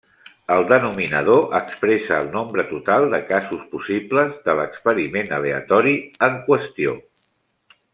El 0.53 0.63
denominador 0.69 1.43
expressa 1.57 2.17
el 2.23 2.31
nombre 2.37 2.65
total 2.71 3.07
de 3.13 3.21
casos 3.29 3.61
possibles 3.77 4.43
de 4.49 4.59
l'experiment 4.61 5.33
aleatori 5.41 5.95
en 6.31 6.45
qüestió. 6.51 7.01